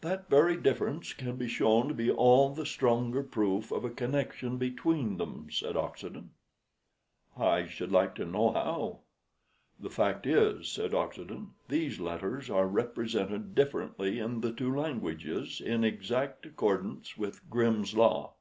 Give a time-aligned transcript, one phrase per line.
[0.00, 4.56] "That very difference can be shown to be all the stronger proof of a connection
[4.58, 6.30] between them," said Oxenden.
[7.38, 9.00] "I should like to know how."
[9.78, 15.84] "The fact is," said Oxenden, "these letters are represented differently in the two languages in
[15.84, 18.34] exact accordance with Grimm's Law."